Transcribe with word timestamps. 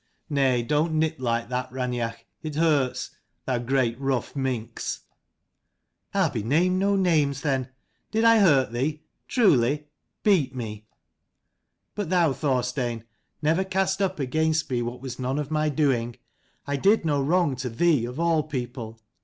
Nay, 0.31 0.63
don't 0.63 0.93
nip 0.95 1.17
like 1.19 1.49
that, 1.49 1.69
Raineach: 1.69 2.25
it 2.41 2.55
hurts, 2.55 3.11
thou 3.45 3.59
great 3.59 4.01
rough 4.01 4.35
minx!"" 4.35 5.01
I'll 6.15 6.31
be 6.31 6.41
named 6.41 6.79
no 6.79 6.95
names 6.95 7.41
then. 7.41 7.69
Did 8.09 8.23
I 8.23 8.39
hurt 8.39 8.71
thee? 8.71 9.03
Truly? 9.27 9.89
Beat 10.23 10.55
me. 10.55 10.87
But 11.93 12.09
thou, 12.09 12.33
Thorstein, 12.33 13.03
never 13.43 13.63
cast 13.63 14.01
up 14.01 14.19
against 14.19 14.71
me 14.71 14.81
what 14.81 15.01
was 15.01 15.19
none 15.19 15.37
of 15.37 15.51
my 15.51 15.69
doing. 15.69 16.15
I 16.65 16.77
did 16.77 17.05
no 17.05 17.21
wrong 17.21 17.55
to 17.57 17.69
thee, 17.69 18.05
of 18.05 18.19
all 18.19 18.41
people. 18.41 18.99